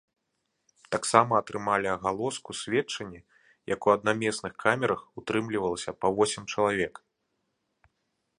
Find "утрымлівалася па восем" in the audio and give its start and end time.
5.23-6.43